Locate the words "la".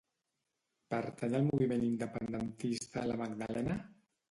3.13-3.21